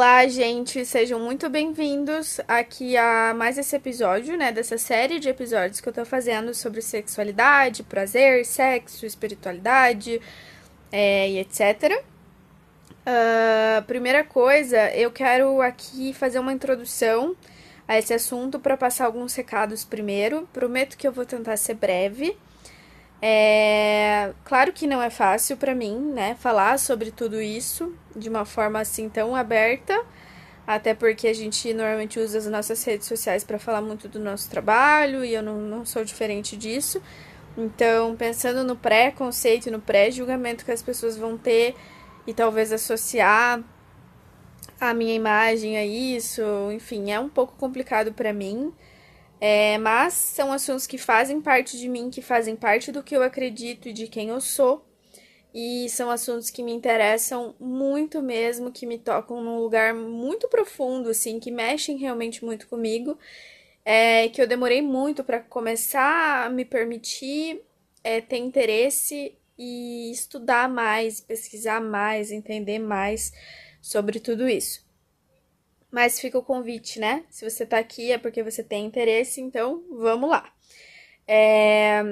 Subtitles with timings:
[0.00, 5.78] Olá, gente, sejam muito bem-vindos aqui a mais esse episódio, né, dessa série de episódios
[5.78, 10.18] que eu tô fazendo sobre sexualidade, prazer, sexo, espiritualidade
[10.90, 12.02] é, e etc.
[13.04, 17.36] Uh, primeira coisa, eu quero aqui fazer uma introdução
[17.86, 20.48] a esse assunto para passar alguns recados primeiro.
[20.50, 22.34] Prometo que eu vou tentar ser breve.
[23.22, 28.46] É, claro que não é fácil para mim, né, falar sobre tudo isso de uma
[28.46, 30.02] forma assim tão aberta,
[30.66, 34.48] até porque a gente normalmente usa as nossas redes sociais para falar muito do nosso
[34.48, 37.02] trabalho e eu não, não sou diferente disso.
[37.58, 41.74] Então, pensando no pré-conceito, no pré-julgamento que as pessoas vão ter
[42.26, 43.62] e talvez associar
[44.80, 48.72] a minha imagem a isso, enfim, é um pouco complicado para mim.
[49.40, 53.22] É, mas são assuntos que fazem parte de mim, que fazem parte do que eu
[53.22, 54.86] acredito e de quem eu sou.
[55.52, 61.08] E são assuntos que me interessam muito mesmo, que me tocam num lugar muito profundo,
[61.08, 63.18] assim, que mexem realmente muito comigo.
[63.84, 67.62] É, que eu demorei muito para começar a me permitir
[68.04, 73.32] é, ter interesse e estudar mais, pesquisar mais, entender mais
[73.80, 74.89] sobre tudo isso.
[75.90, 77.24] Mas fica o convite, né?
[77.28, 80.52] Se você tá aqui é porque você tem interesse, então vamos lá.
[81.26, 82.02] É...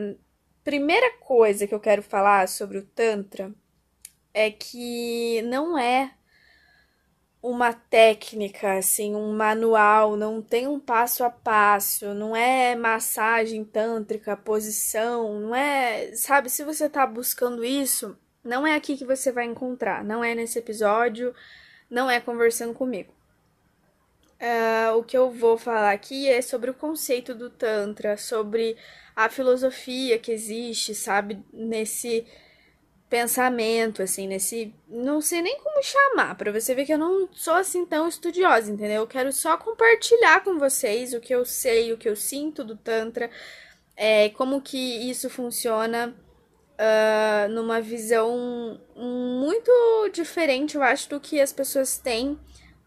[0.65, 3.55] Primeira coisa que eu quero falar sobre o Tantra
[4.35, 6.13] é que não é
[7.43, 14.37] uma técnica, assim, um manual, não tem um passo a passo, não é massagem tântrica,
[14.37, 16.15] posição, não é.
[16.15, 20.35] Sabe, se você tá buscando isso, não é aqui que você vai encontrar, não é
[20.35, 21.35] nesse episódio,
[21.91, 23.13] não é conversando comigo.
[24.41, 28.77] Uh, o que eu vou falar aqui é sobre o conceito do Tantra, sobre
[29.17, 32.25] a filosofia que existe, sabe, nesse
[33.11, 34.73] pensamento, assim, nesse.
[34.87, 38.71] Não sei nem como chamar, para você ver que eu não sou assim tão estudiosa,
[38.71, 39.03] entendeu?
[39.03, 42.77] Eu quero só compartilhar com vocês o que eu sei, o que eu sinto do
[42.77, 43.29] Tantra,
[43.97, 44.79] é, como que
[45.11, 46.15] isso funciona.
[46.81, 52.39] Uh, numa visão muito diferente, eu acho, do que as pessoas têm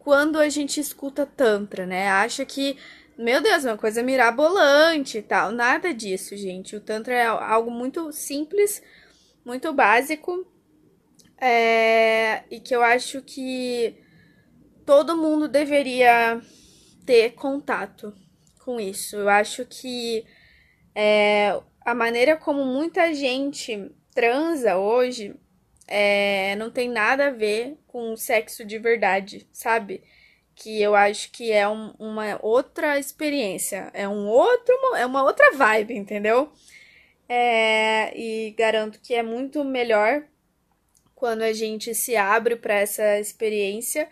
[0.04, 2.10] quando a gente escuta Tantra, né?
[2.10, 2.76] Acha que,
[3.18, 5.52] meu Deus, é uma coisa mirabolante e tal.
[5.52, 6.76] Nada disso, gente.
[6.76, 8.82] O Tantra é algo muito simples,
[9.46, 10.46] muito básico,
[11.40, 12.44] é...
[12.50, 13.96] e que eu acho que
[14.86, 16.42] todo mundo deveria
[17.06, 18.12] ter contato
[18.66, 19.16] com isso.
[19.18, 20.26] Eu acho que
[20.96, 25.36] é, a maneira como muita gente transa hoje
[25.94, 30.02] é, não tem nada a ver com sexo de verdade, sabe?
[30.56, 35.52] Que eu acho que é um, uma outra experiência, é um outro, é uma outra
[35.52, 36.50] vibe, entendeu?
[37.28, 40.24] É, e garanto que é muito melhor
[41.14, 44.08] quando a gente se abre para essa experiência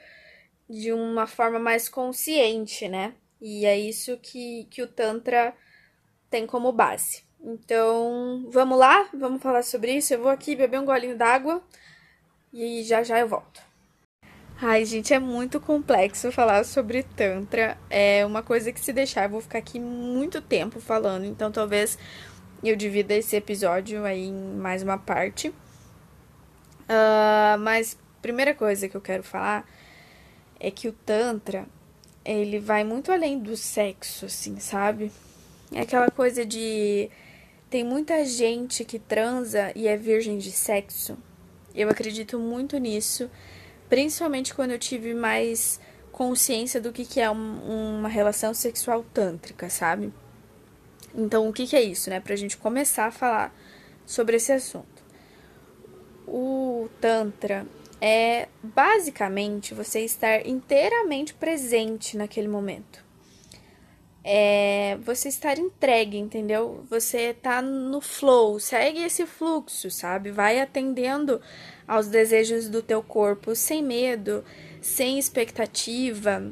[0.69, 3.15] de uma forma mais consciente, né?
[3.41, 5.55] E é isso que, que o Tantra
[6.29, 7.23] tem como base.
[7.41, 9.09] Então, vamos lá?
[9.13, 10.13] Vamos falar sobre isso?
[10.13, 11.61] Eu vou aqui beber um golinho d'água
[12.51, 13.61] e já já eu volto.
[14.61, 17.77] Ai, gente, é muito complexo falar sobre Tantra.
[17.89, 21.23] É uma coisa que se deixar, eu vou ficar aqui muito tempo falando.
[21.23, 21.97] Então, talvez
[22.61, 25.47] eu divida esse episódio aí em mais uma parte.
[26.89, 29.65] Uh, mas, primeira coisa que eu quero falar
[30.59, 31.65] é que o Tantra,
[32.25, 35.09] ele vai muito além do sexo, assim, sabe?
[35.73, 37.09] É aquela coisa de
[37.69, 41.17] tem muita gente que transa e é virgem de sexo.
[41.75, 43.29] Eu acredito muito nisso,
[43.87, 45.79] principalmente quando eu tive mais
[46.11, 50.11] consciência do que, que é um, uma relação sexual tântrica, sabe?
[51.13, 52.19] Então, o que, que é isso, né?
[52.19, 53.55] Pra gente começar a falar
[54.05, 55.03] sobre esse assunto.
[56.27, 57.65] O Tantra
[58.01, 63.08] é basicamente você estar inteiramente presente naquele momento
[64.23, 66.85] é você estar entregue, entendeu?
[66.89, 70.31] Você tá no flow, segue esse fluxo, sabe?
[70.31, 71.41] Vai atendendo
[71.87, 74.43] aos desejos do teu corpo sem medo,
[74.81, 76.51] sem expectativa,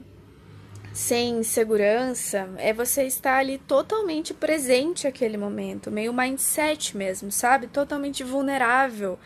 [0.93, 2.49] sem segurança.
[2.57, 7.67] É você estar ali totalmente presente aquele momento, meio mindset mesmo, sabe?
[7.67, 9.19] Totalmente vulnerável,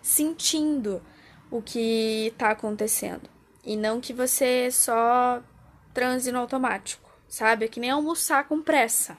[0.00, 1.02] sentindo
[1.50, 3.28] o que tá acontecendo.
[3.64, 5.42] E não que você só
[5.92, 7.64] transe no automático sabe?
[7.64, 9.18] É que nem almoçar com pressa.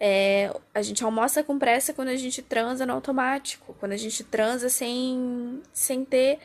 [0.00, 4.22] É, a gente almoça com pressa quando a gente transa no automático, quando a gente
[4.22, 6.38] transa sem, sem ter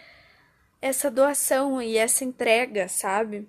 [0.82, 3.48] essa doação e essa entrega, sabe?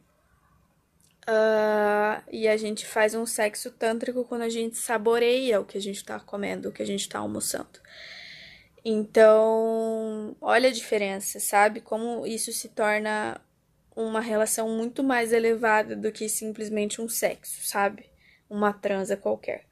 [1.27, 5.81] Uh, e a gente faz um sexo tântrico quando a gente saboreia o que a
[5.81, 7.81] gente tá comendo, o que a gente tá almoçando.
[8.85, 11.81] Então, olha a diferença, sabe?
[11.81, 13.41] Como isso se torna
[13.97, 18.07] uma relação muito mais elevada do que simplesmente um sexo, sabe?
[18.49, 19.65] Uma transa qualquer.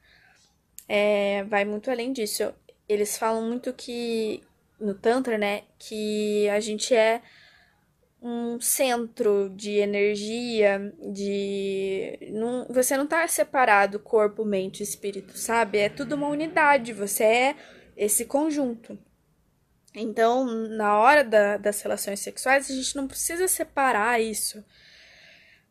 [0.87, 2.53] É, vai muito além disso.
[2.87, 4.41] Eles falam muito que,
[4.79, 7.21] no Tantra, né, que a gente é
[8.21, 12.17] um centro de energia, de.
[12.31, 15.79] Não, você não tá separado corpo, mente e espírito, sabe?
[15.79, 17.55] É tudo uma unidade, você é
[17.97, 18.97] esse conjunto.
[19.95, 24.63] Então, na hora da, das relações sexuais, a gente não precisa separar isso.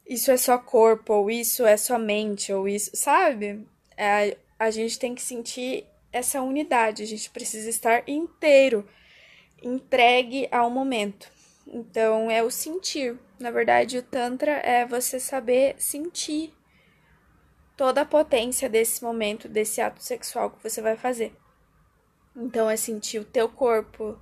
[0.07, 3.67] Isso é só corpo, ou isso é só mente, ou isso, sabe?
[3.97, 8.89] É, a gente tem que sentir essa unidade, a gente precisa estar inteiro,
[9.63, 11.31] entregue ao momento.
[11.67, 13.19] Então, é o sentir.
[13.41, 16.53] Na verdade, o Tantra é você saber sentir
[17.77, 21.35] toda a potência desse momento, desse ato sexual que você vai fazer.
[22.37, 24.19] Então é sentir o teu corpo,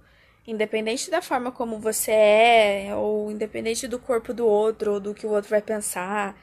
[0.47, 5.27] independente da forma como você é, ou independente do corpo do outro, ou do que
[5.27, 6.37] o outro vai pensar,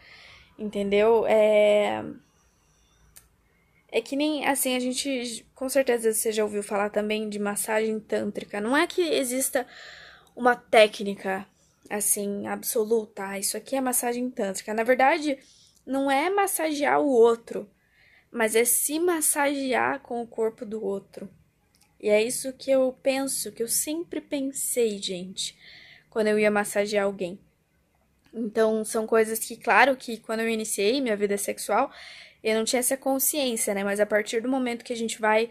[0.57, 1.25] entendeu?
[1.27, 2.03] É.
[3.91, 7.99] É que nem assim, a gente com certeza você já ouviu falar também de massagem
[7.99, 8.61] tântrica.
[8.61, 9.65] Não é que exista
[10.35, 11.47] uma técnica
[11.89, 14.73] assim absoluta, ah, isso aqui é massagem tântrica.
[14.73, 15.39] Na verdade,
[15.85, 17.69] não é massagear o outro,
[18.31, 21.29] mas é se massagear com o corpo do outro.
[21.99, 25.57] E é isso que eu penso, que eu sempre pensei, gente,
[26.09, 27.39] quando eu ia massagear alguém.
[28.33, 31.91] Então, são coisas que, claro, que quando eu iniciei minha vida sexual,
[32.43, 33.83] eu não tinha essa consciência, né?
[33.83, 35.49] Mas a partir do momento que a gente vai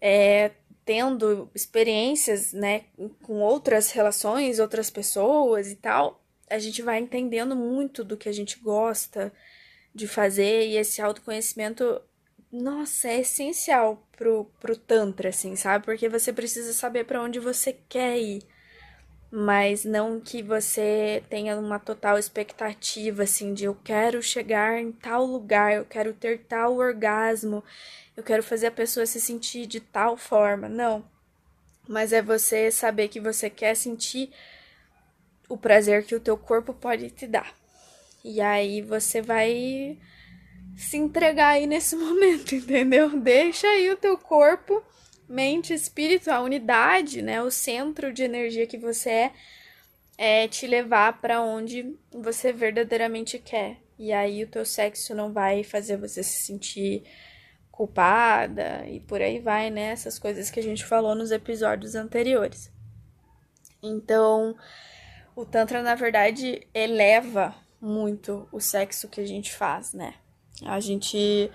[0.00, 0.50] é,
[0.84, 2.86] tendo experiências, né,
[3.22, 8.32] com outras relações, outras pessoas e tal, a gente vai entendendo muito do que a
[8.32, 9.32] gente gosta
[9.94, 12.00] de fazer e esse autoconhecimento
[12.50, 15.84] nossa, é essencial pro, pro Tantra, assim, sabe?
[15.84, 18.42] Porque você precisa saber para onde você quer ir.
[19.30, 25.24] Mas não que você tenha uma total expectativa, assim, de eu quero chegar em tal
[25.24, 27.62] lugar, eu quero ter tal orgasmo,
[28.16, 30.68] eu quero fazer a pessoa se sentir de tal forma.
[30.68, 31.04] Não.
[31.86, 34.30] Mas é você saber que você quer sentir
[35.48, 37.54] o prazer que o teu corpo pode te dar.
[38.24, 39.96] E aí você vai
[40.78, 43.18] se entregar aí nesse momento, entendeu?
[43.18, 44.82] Deixa aí o teu corpo,
[45.28, 49.32] mente, espírito, a unidade, né, o centro de energia que você é,
[50.16, 53.78] é te levar para onde você verdadeiramente quer.
[53.98, 57.02] E aí o teu sexo não vai fazer você se sentir
[57.72, 59.90] culpada e por aí vai, né?
[59.90, 62.72] Essas coisas que a gente falou nos episódios anteriores.
[63.82, 64.56] Então,
[65.34, 70.14] o Tantra, na verdade, eleva muito o sexo que a gente faz, né?
[70.64, 71.50] A gente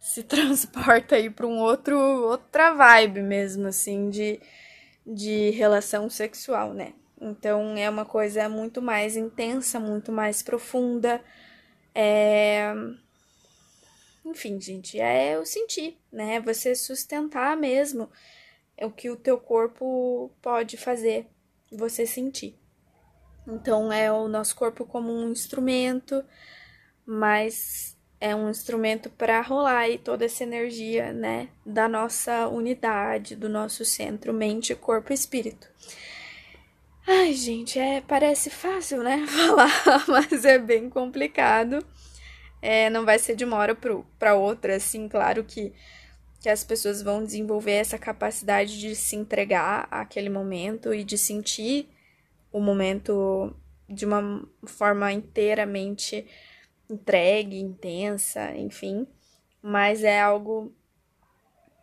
[0.00, 4.40] se transporta aí para um outro outra vibe mesmo assim de
[5.06, 6.92] de relação sexual, né?
[7.20, 11.22] Então é uma coisa muito mais intensa, muito mais profunda.
[11.94, 12.72] É...
[14.24, 16.40] Enfim, gente, é o sentir, né?
[16.40, 18.10] Você sustentar mesmo
[18.82, 21.26] o que o teu corpo pode fazer,
[21.72, 22.54] você sentir.
[23.46, 26.22] Então é o nosso corpo como um instrumento,
[27.04, 33.48] mas é um instrumento para rolar aí toda essa energia, né, da nossa unidade, do
[33.48, 35.68] nosso centro, mente, corpo e espírito.
[37.06, 41.84] Ai, gente, é, parece fácil, né, falar, mas é bem complicado.
[42.60, 43.76] É, não vai ser de uma hora
[44.18, 45.72] para outra, assim, claro que,
[46.40, 51.88] que as pessoas vão desenvolver essa capacidade de se entregar àquele momento e de sentir
[52.52, 53.54] o momento
[53.88, 56.26] de uma forma inteiramente
[56.90, 59.06] entregue, intensa, enfim.
[59.62, 60.72] Mas é algo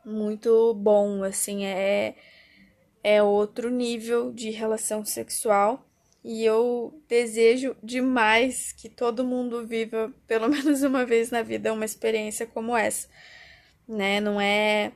[0.05, 2.15] muito bom, assim, é,
[3.03, 5.85] é outro nível de relação sexual.
[6.24, 11.85] E eu desejo demais que todo mundo viva, pelo menos uma vez na vida, uma
[11.85, 13.07] experiência como essa,
[13.88, 14.19] né?
[14.19, 14.91] Não é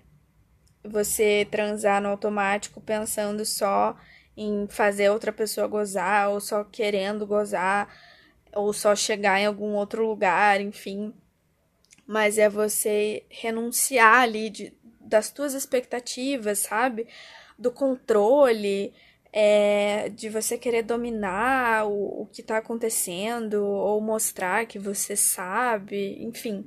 [0.83, 3.95] você transar no automático pensando só
[4.35, 7.89] em fazer outra pessoa gozar ou só querendo gozar
[8.53, 11.13] ou só chegar em algum outro lugar, enfim.
[12.05, 17.07] Mas é você renunciar ali de, das tuas expectativas, sabe?
[17.57, 18.93] Do controle,
[19.31, 26.17] é, de você querer dominar o, o que está acontecendo ou mostrar que você sabe,
[26.23, 26.65] enfim.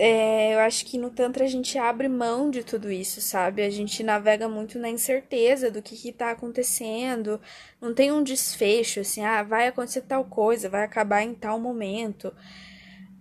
[0.00, 3.62] É, eu acho que no Tantra a gente abre mão de tudo isso, sabe?
[3.62, 7.40] A gente navega muito na incerteza do que, que tá acontecendo.
[7.80, 12.32] Não tem um desfecho, assim, ah, vai acontecer tal coisa, vai acabar em tal momento.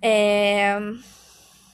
[0.02, 0.76] É...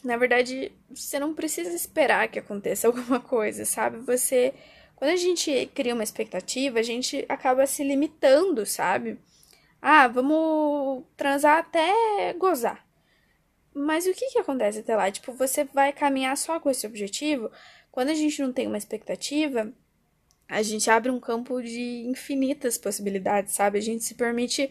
[0.03, 3.98] Na verdade, você não precisa esperar que aconteça alguma coisa, sabe?
[4.00, 4.53] Você.
[4.95, 9.19] Quando a gente cria uma expectativa, a gente acaba se limitando, sabe?
[9.81, 12.86] Ah, vamos transar até gozar.
[13.74, 15.10] Mas o que que acontece até lá?
[15.10, 17.51] Tipo, você vai caminhar só com esse objetivo?
[17.92, 19.74] Quando a gente não tem uma expectativa,
[20.48, 23.80] a gente abre um campo de infinitas possibilidades, sabe?
[23.80, 24.70] A gente se permite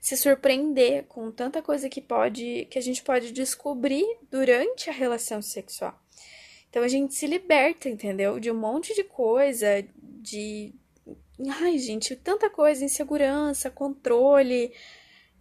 [0.00, 5.40] se surpreender com tanta coisa que pode que a gente pode descobrir durante a relação
[5.40, 5.98] sexual.
[6.68, 8.40] Então a gente se liberta, entendeu?
[8.40, 10.74] De um monte de coisa, de
[11.62, 14.72] ai, gente, tanta coisa, insegurança, controle,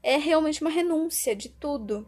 [0.04, 2.08] é realmente uma renúncia de tudo.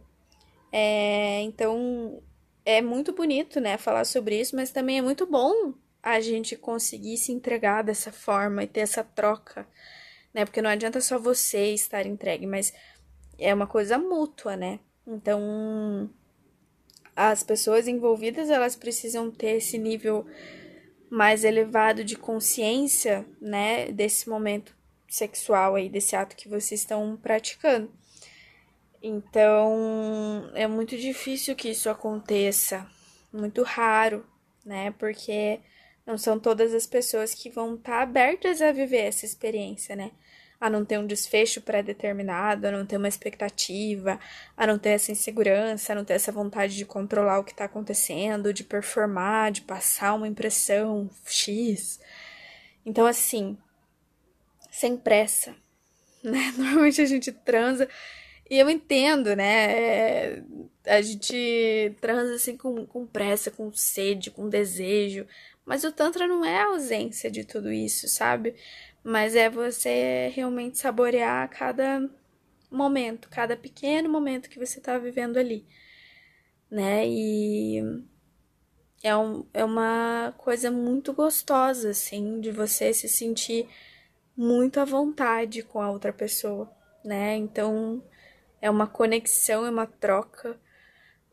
[0.76, 2.20] É, então,
[2.66, 7.16] é muito bonito, né, falar sobre isso, mas também é muito bom a gente conseguir
[7.18, 9.68] se entregar dessa forma e ter essa troca,
[10.34, 10.44] né?
[10.44, 12.74] Porque não adianta só você estar entregue, mas
[13.38, 14.80] é uma coisa mútua, né?
[15.06, 16.10] Então,
[17.16, 20.26] as pessoas envolvidas, elas precisam ter esse nível
[21.10, 24.76] mais elevado de consciência, né, desse momento
[25.08, 27.92] sexual aí, desse ato que vocês estão praticando.
[29.06, 32.88] Então, é muito difícil que isso aconteça,
[33.34, 34.26] muito raro,
[34.66, 34.92] né?
[34.92, 35.60] Porque
[36.06, 40.12] não são todas as pessoas que vão estar tá abertas a viver essa experiência, né?
[40.58, 44.18] A não ter um desfecho pré-determinado, a não ter uma expectativa,
[44.56, 47.66] a não ter essa insegurança, a não ter essa vontade de controlar o que está
[47.66, 52.00] acontecendo, de performar, de passar uma impressão X.
[52.86, 53.58] Então, assim,
[54.72, 55.54] sem pressa,
[56.24, 56.54] né?
[56.56, 57.90] Normalmente a gente transa
[58.50, 60.34] e eu entendo, né?
[60.36, 60.44] É,
[60.86, 65.26] a gente transa assim com, com pressa, com sede, com desejo.
[65.66, 68.56] Mas o Tantra não é a ausência de tudo isso, sabe?
[69.04, 72.10] Mas é você realmente saborear cada
[72.70, 75.66] momento, cada pequeno momento que você tá vivendo ali,
[76.70, 77.08] né?
[77.08, 77.82] E
[79.04, 83.68] é, um, é uma coisa muito gostosa, assim, de você se sentir
[84.36, 86.72] muito à vontade com a outra pessoa,
[87.04, 87.36] né?
[87.36, 88.04] Então
[88.64, 90.58] é uma conexão, é uma troca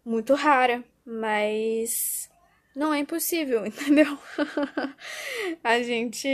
[0.05, 2.29] muito rara, mas
[2.75, 4.19] não é impossível, entendeu?
[5.63, 6.29] a gente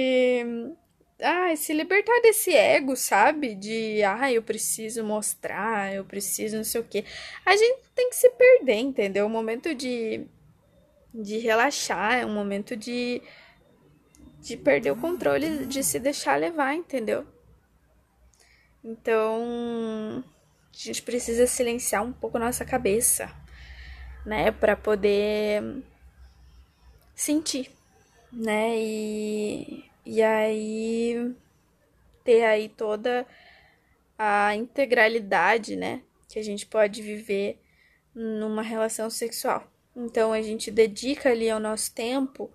[1.21, 3.55] ah, se libertar desse ego, sabe?
[3.55, 7.05] De, ah, eu preciso mostrar, eu preciso não sei o quê.
[7.45, 9.27] A gente tem que se perder, entendeu?
[9.27, 10.27] O momento de,
[11.13, 13.21] de relaxar, é um momento de,
[14.41, 17.27] de perder o controle, de se deixar levar, entendeu?
[18.83, 20.25] Então,
[20.77, 23.31] a gente precisa silenciar um pouco nossa cabeça,
[24.25, 25.83] né, para poder
[27.15, 27.71] sentir,
[28.33, 28.77] né?
[28.77, 31.35] E, e aí
[32.23, 33.27] ter aí toda
[34.19, 37.61] a integralidade, né, que a gente pode viver
[38.15, 39.71] numa relação sexual.
[39.95, 42.51] Então a gente dedica ali o nosso tempo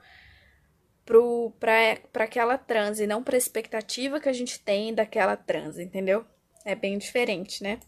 [1.59, 6.25] para aquela transe, não para a expectativa que a gente tem daquela transe, entendeu?
[6.63, 7.79] É bem diferente, né?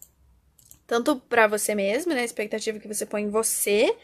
[0.86, 2.20] Tanto para você mesmo, né?
[2.20, 3.96] A expectativa que você põe em você,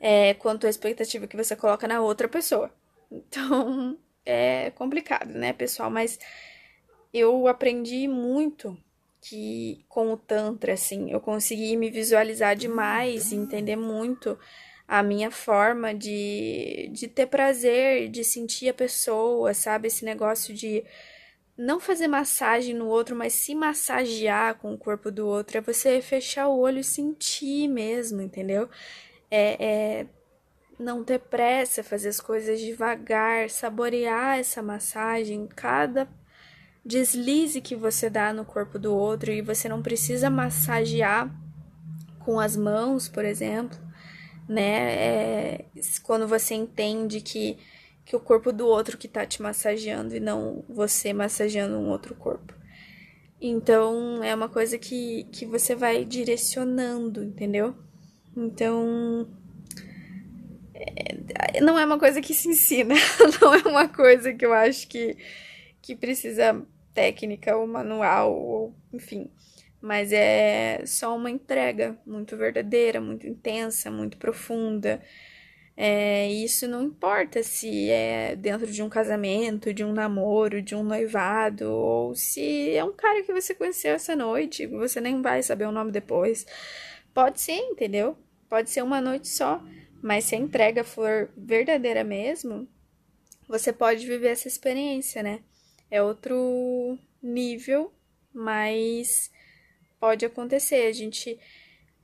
[0.00, 2.70] é, quanto a expectativa que você coloca na outra pessoa.
[3.10, 5.90] Então, é complicado, né, pessoal?
[5.90, 6.18] Mas
[7.12, 8.76] eu aprendi muito
[9.20, 14.36] que com o Tantra, assim, eu consegui me visualizar demais, entender muito
[14.88, 19.86] a minha forma de, de ter prazer, de sentir a pessoa, sabe?
[19.88, 20.84] Esse negócio de
[21.56, 26.00] não fazer massagem no outro, mas se massagear com o corpo do outro, é você
[26.00, 28.68] fechar o olho e sentir mesmo, entendeu?
[29.30, 29.64] É,
[30.00, 30.06] é
[30.78, 36.08] não ter pressa, fazer as coisas devagar, saborear essa massagem, cada
[36.84, 41.30] deslize que você dá no corpo do outro e você não precisa massagear
[42.18, 43.78] com as mãos, por exemplo,
[44.48, 44.94] né?
[44.94, 45.64] É,
[46.02, 47.58] quando você entende que
[48.04, 52.14] que o corpo do outro que tá te massageando e não você massageando um outro
[52.14, 52.54] corpo.
[53.40, 57.74] Então, é uma coisa que, que você vai direcionando, entendeu?
[58.36, 59.28] Então,
[60.74, 62.94] é, não é uma coisa que se ensina,
[63.40, 65.16] não é uma coisa que eu acho que,
[65.80, 69.28] que precisa técnica ou manual, ou enfim.
[69.80, 75.02] Mas é só uma entrega muito verdadeira, muito intensa, muito profunda
[75.84, 80.82] é, isso não importa se é dentro de um casamento, de um namoro, de um
[80.84, 85.66] noivado, ou se é um cara que você conheceu essa noite, você nem vai saber
[85.66, 86.46] o nome depois.
[87.12, 88.16] Pode ser, entendeu?
[88.52, 89.64] pode ser uma noite só,
[90.02, 92.68] mas se a entrega for verdadeira mesmo,
[93.48, 95.40] você pode viver essa experiência, né?
[95.90, 97.90] É outro nível,
[98.30, 99.32] mas
[99.98, 100.86] pode acontecer.
[100.86, 101.40] A gente.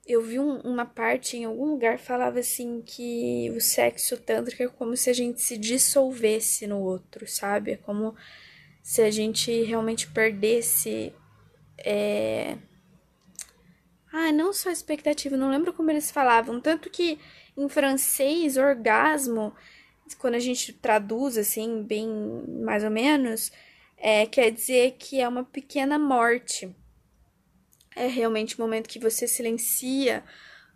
[0.09, 4.67] Eu vi um, uma parte em algum lugar falava assim que o sexo tântrico é
[4.67, 7.73] como se a gente se dissolvesse no outro, sabe?
[7.73, 8.15] É como
[8.81, 11.13] se a gente realmente perdesse.
[11.77, 12.57] É...
[14.11, 16.59] Ah, não só expectativa, não lembro como eles falavam.
[16.59, 17.19] Tanto que
[17.55, 19.53] em francês, orgasmo,
[20.17, 22.07] quando a gente traduz assim, bem
[22.63, 23.51] mais ou menos,
[23.95, 26.75] é, quer dizer que é uma pequena morte.
[27.99, 30.23] É realmente o momento que você silencia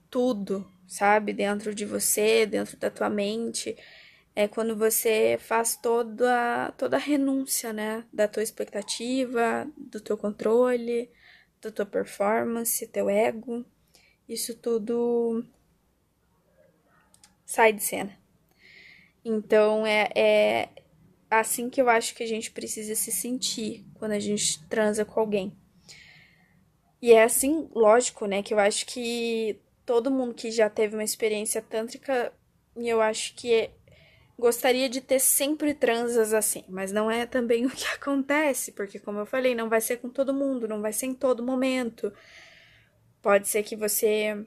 [0.10, 1.32] tudo, sabe?
[1.32, 3.78] Dentro de você, dentro da tua mente
[4.36, 8.04] é quando você faz toda, toda a renúncia, né?
[8.12, 11.10] Da tua expectativa, do teu controle,
[11.62, 13.66] da tua performance, teu ego.
[14.28, 15.46] Isso tudo
[17.46, 18.18] sai de cena.
[19.24, 20.70] Então é, é
[21.30, 25.22] assim que eu acho que a gente precisa se sentir quando a gente transa com
[25.22, 25.63] alguém.
[27.04, 28.42] E é assim, lógico, né?
[28.42, 32.32] Que eu acho que todo mundo que já teve uma experiência tântrica,
[32.78, 33.72] eu acho que é
[34.38, 39.20] Gostaria de ter sempre transas assim, mas não é também o que acontece, porque, como
[39.20, 42.12] eu falei, não vai ser com todo mundo, não vai ser em todo momento.
[43.22, 44.46] Pode ser que você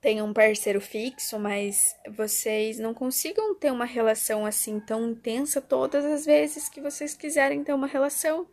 [0.00, 6.04] tenha um parceiro fixo, mas vocês não consigam ter uma relação assim tão intensa todas
[6.04, 8.48] as vezes que vocês quiserem ter uma relação,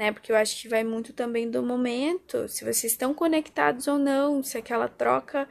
[0.00, 0.10] né?
[0.10, 4.42] Porque eu acho que vai muito também do momento, se vocês estão conectados ou não,
[4.42, 5.46] se aquela troca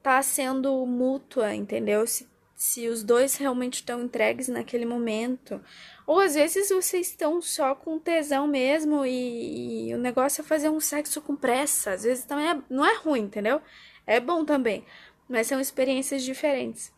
[0.00, 2.06] tá sendo mútua, entendeu?
[2.06, 5.60] Se se os dois realmente estão entregues naquele momento.
[6.06, 10.68] Ou às vezes vocês estão só com tesão mesmo e, e, o negócio é fazer
[10.68, 11.90] um sexo com pressa.
[11.90, 13.60] Às vezes também é, não é ruim, entendeu?
[14.06, 14.84] É bom também,
[15.28, 16.92] mas são experiências diferentes.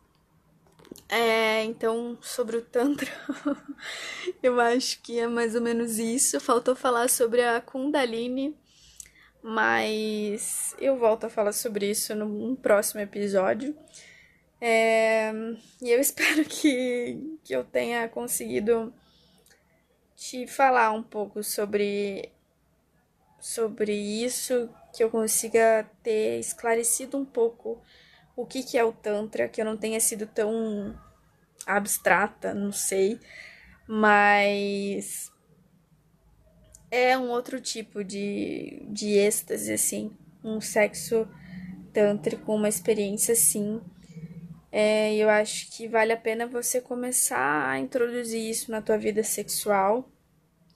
[1.08, 3.10] É, então, sobre o Tantra,
[4.42, 6.40] eu acho que é mais ou menos isso.
[6.40, 8.56] Faltou falar sobre a Kundalini,
[9.42, 13.76] mas eu volto a falar sobre isso num próximo episódio.
[14.60, 15.30] É,
[15.82, 18.92] e eu espero que, que eu tenha conseguido
[20.16, 22.32] te falar um pouco sobre,
[23.38, 27.82] sobre isso, que eu consiga ter esclarecido um pouco
[28.36, 30.98] o que, que é o Tantra, que eu não tenha sido tão
[31.66, 33.18] abstrata, não sei,
[33.86, 35.32] mas
[36.90, 41.28] é um outro tipo de, de êxtase, assim, um sexo
[41.92, 43.80] tântrico, uma experiência assim
[44.76, 49.22] é, eu acho que vale a pena você começar a introduzir isso na tua vida
[49.22, 50.10] sexual,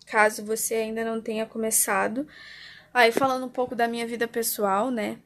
[0.07, 2.25] caso você ainda não tenha começado.
[2.95, 5.19] Aí, falando um pouco da minha vida pessoal, né?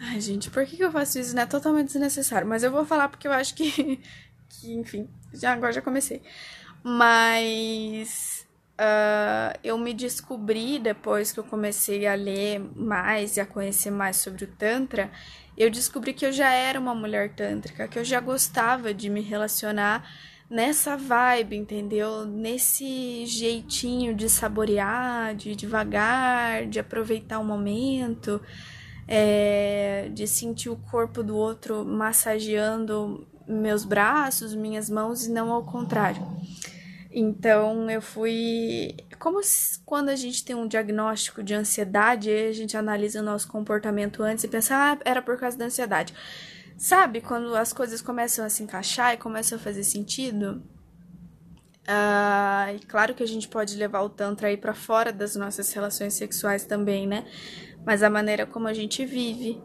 [0.00, 1.34] Ai, gente, por que, eu faço isso?
[1.34, 4.00] Não é totalmente desnecessário, mas eu vou falar porque eu acho que,
[4.48, 6.22] que enfim, já agora já comecei.
[6.82, 8.46] Mas
[8.78, 14.16] uh, eu me descobri depois que eu comecei a ler mais e a conhecer mais
[14.16, 15.10] sobre o Tantra
[15.56, 19.20] eu descobri que eu já era uma mulher tântrica, que eu já gostava de me
[19.20, 20.04] relacionar
[20.50, 22.26] nessa vibe, entendeu?
[22.26, 28.40] Nesse jeitinho de saborear, de devagar, de aproveitar o momento,
[29.06, 35.64] é, de sentir o corpo do outro massageando meus braços, minhas mãos e não ao
[35.64, 36.22] contrário.
[37.12, 38.96] Então eu fui.
[39.18, 39.40] Como
[39.84, 44.42] quando a gente tem um diagnóstico de ansiedade, a gente analisa o nosso comportamento antes
[44.42, 46.12] e pensa, ah, era por causa da ansiedade.
[46.76, 50.60] Sabe quando as coisas começam a se encaixar e começam a fazer sentido?
[51.86, 55.72] Ah, e claro que a gente pode levar o Tantra aí para fora das nossas
[55.72, 57.24] relações sexuais também, né?
[57.84, 59.60] Mas a maneira como a gente vive,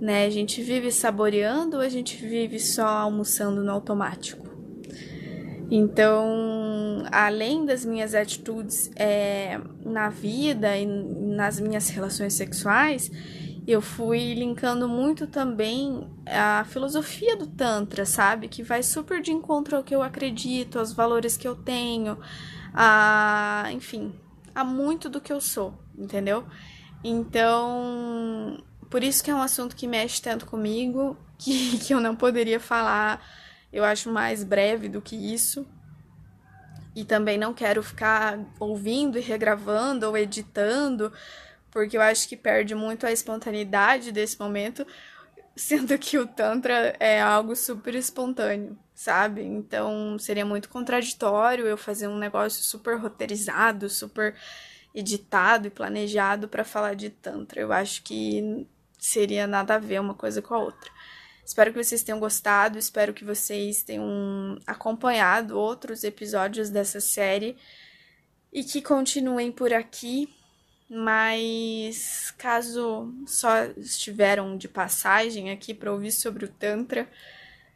[0.00, 0.26] né?
[0.26, 4.46] A gente vive saboreando ou a gente vive só almoçando no automático?
[5.70, 13.10] Então, além das minhas atitudes é, na vida e nas minhas relações sexuais,
[13.66, 18.48] eu fui linkando muito também a filosofia do Tantra, sabe?
[18.48, 22.16] Que vai super de encontro ao que eu acredito, aos valores que eu tenho,
[22.72, 24.14] a, enfim,
[24.54, 26.46] a muito do que eu sou, entendeu?
[27.02, 32.16] Então, por isso que é um assunto que mexe tanto comigo, que, que eu não
[32.16, 33.22] poderia falar
[33.72, 35.66] eu acho mais breve do que isso.
[36.94, 41.12] E também não quero ficar ouvindo e regravando ou editando,
[41.70, 44.86] porque eu acho que perde muito a espontaneidade desse momento,
[45.54, 49.42] sendo que o Tantra é algo super espontâneo, sabe?
[49.42, 54.34] Então seria muito contraditório eu fazer um negócio super roteirizado, super
[54.98, 57.60] editado e planejado para falar de Tantra.
[57.60, 58.66] Eu acho que
[58.98, 60.90] seria nada a ver uma coisa com a outra.
[61.44, 67.56] Espero que vocês tenham gostado, espero que vocês tenham acompanhado outros episódios dessa série
[68.52, 70.34] e que continuem por aqui.
[70.90, 77.06] Mas caso só estiveram de passagem aqui para ouvir sobre o Tantra,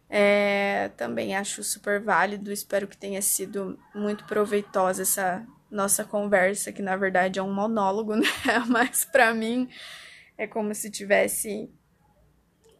[0.08, 2.50] é, também acho super válido.
[2.50, 8.14] Espero que tenha sido muito proveitosa essa nossa conversa, que na verdade é um monólogo,
[8.14, 8.28] né?
[8.68, 9.68] Mas para mim
[10.36, 11.70] é como se tivesse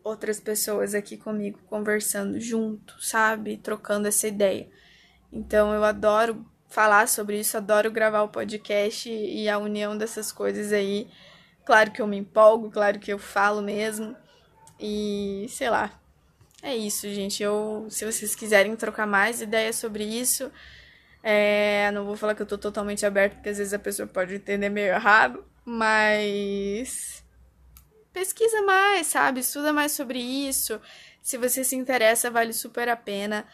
[0.05, 3.57] outras pessoas aqui comigo conversando junto, sabe?
[3.57, 4.69] Trocando essa ideia.
[5.33, 10.73] Então eu adoro falar sobre isso, adoro gravar o podcast e a união dessas coisas
[10.73, 11.09] aí.
[11.65, 14.15] Claro que eu me empolgo, claro que eu falo mesmo.
[14.79, 15.99] E sei lá.
[16.63, 17.43] É isso, gente.
[17.43, 20.51] Eu, se vocês quiserem trocar mais ideias sobre isso,
[21.23, 24.35] é, não vou falar que eu tô totalmente aberto, porque às vezes a pessoa pode
[24.35, 27.25] entender meio errado, mas
[28.13, 29.41] pesquisa mais, sabe?
[29.41, 30.81] Estuda mais sobre isso.
[31.23, 33.47] Se você se interessa, vale super a pena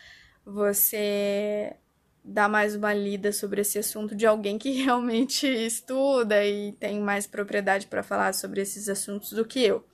[0.45, 1.77] você
[2.25, 7.27] dar mais uma lida sobre esse assunto de alguém que realmente estuda e tem mais
[7.27, 9.85] propriedade para falar sobre esses assuntos do que eu.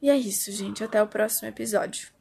[0.00, 0.84] E é isso, gente.
[0.84, 2.13] Até o próximo episódio.